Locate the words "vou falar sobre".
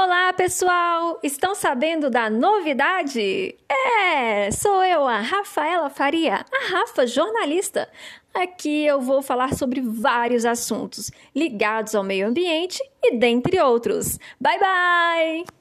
9.00-9.80